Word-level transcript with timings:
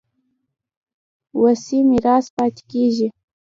وصي 1.41 1.79
میراث 1.89 2.25
پاتې 2.35 2.61
کېږي. 2.71 3.07